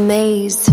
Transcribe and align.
Maze. 0.00 0.66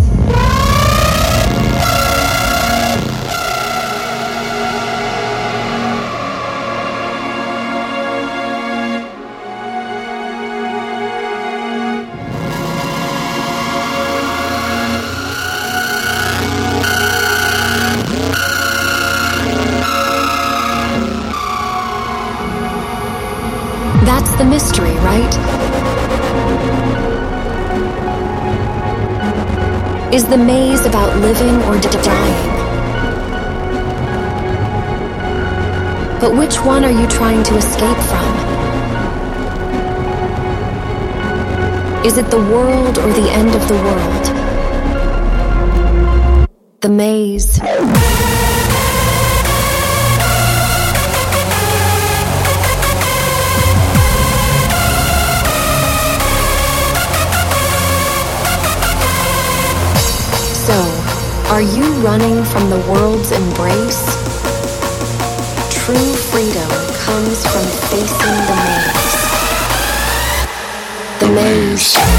That's 24.06 24.32
the 24.38 24.46
mystery, 24.46 24.92
right? 25.00 27.17
Is 30.10 30.26
the 30.26 30.38
maze 30.38 30.86
about 30.86 31.20
living 31.20 31.56
or 31.64 31.78
dying? 31.82 32.50
But 36.22 36.34
which 36.34 36.64
one 36.64 36.86
are 36.86 36.92
you 36.92 37.06
trying 37.08 37.44
to 37.44 37.58
escape 37.58 37.98
from? 37.98 38.36
Is 42.06 42.18
it 42.18 42.32
the 42.32 42.40
world 42.40 42.98
or 42.98 43.12
the 43.12 43.30
end 43.32 43.54
of 43.54 43.68
the 43.68 43.76
world? 43.76 44.26
The 46.80 46.90
maze. 46.90 47.60
Are 61.58 61.76
you 61.76 61.92
running 62.06 62.46
from 62.46 62.70
the 62.70 62.78
world's 62.88 63.32
embrace? 63.32 64.06
True 65.72 66.14
freedom 66.30 66.70
comes 67.00 67.44
from 67.48 67.66
facing 67.90 68.38
the 68.46 68.54
maze. 68.62 69.18
The 71.20 71.30
maze. 71.34 72.17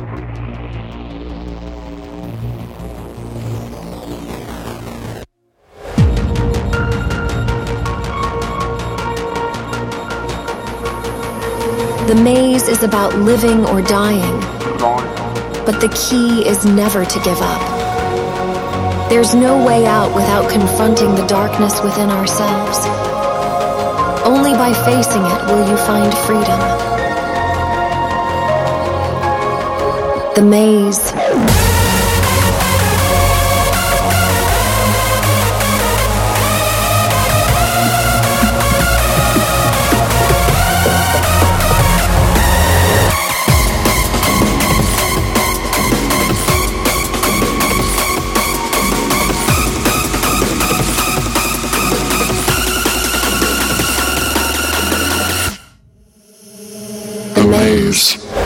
The 0.00 0.06
maze 12.14 12.66
is 12.66 12.82
about 12.82 13.14
living 13.16 13.66
or 13.66 13.82
dying, 13.82 14.40
but 15.66 15.80
the 15.80 15.88
key 15.94 16.48
is 16.48 16.64
never 16.64 17.04
to 17.04 17.20
give 17.20 17.38
up. 17.42 19.10
There's 19.10 19.34
no 19.34 19.62
way 19.66 19.84
out 19.84 20.14
without 20.14 20.50
confronting 20.50 21.14
the 21.14 21.26
darkness 21.26 21.78
within 21.82 22.08
ourselves. 22.08 22.86
Only 24.24 24.52
by 24.52 24.72
facing 24.72 25.26
it 25.26 25.44
will 25.44 25.68
you 25.68 25.76
find 25.76 26.14
freedom. 26.26 26.99
The 30.40 30.46
maze. 30.46 31.12
The 57.34 57.46
maze. 57.46 58.39